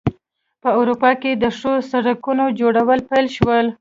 په 0.61 0.69
اروپا 0.79 1.11
کې 1.21 1.31
د 1.43 1.45
ښو 1.57 1.73
سړکونو 1.91 2.43
جوړول 2.59 2.99
پیل 3.09 3.27
شول. 3.37 3.65